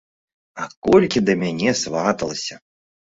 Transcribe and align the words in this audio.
А 0.61 0.63
колькі 0.87 1.19
да 1.27 1.35
мяне 1.41 1.73
сваталася! 1.83 2.59